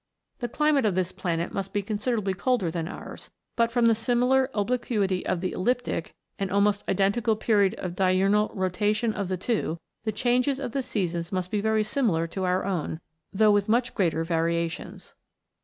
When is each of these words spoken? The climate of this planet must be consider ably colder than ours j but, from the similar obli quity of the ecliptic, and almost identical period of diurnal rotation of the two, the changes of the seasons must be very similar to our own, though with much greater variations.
The 0.39 0.49
climate 0.49 0.83
of 0.83 0.95
this 0.95 1.11
planet 1.11 1.53
must 1.53 1.73
be 1.73 1.83
consider 1.83 2.17
ably 2.17 2.33
colder 2.33 2.71
than 2.71 2.87
ours 2.87 3.25
j 3.25 3.29
but, 3.55 3.71
from 3.71 3.85
the 3.85 3.93
similar 3.93 4.47
obli 4.55 4.79
quity 4.81 5.23
of 5.25 5.41
the 5.41 5.53
ecliptic, 5.53 6.15
and 6.39 6.49
almost 6.49 6.83
identical 6.89 7.35
period 7.35 7.75
of 7.75 7.95
diurnal 7.95 8.49
rotation 8.55 9.13
of 9.13 9.27
the 9.27 9.37
two, 9.37 9.77
the 10.03 10.11
changes 10.11 10.59
of 10.59 10.71
the 10.71 10.81
seasons 10.81 11.31
must 11.31 11.51
be 11.51 11.61
very 11.61 11.83
similar 11.83 12.25
to 12.29 12.45
our 12.45 12.65
own, 12.65 12.99
though 13.31 13.51
with 13.51 13.69
much 13.69 13.93
greater 13.93 14.23
variations. 14.23 15.13